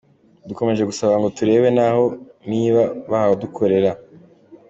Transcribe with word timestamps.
Dukomeje 0.49 0.83
gusaba 0.89 1.15
ngo 1.17 1.27
turebe 1.37 1.69
naho 1.77 2.03
niba 2.49 2.81
bahadukorera. 3.09 3.91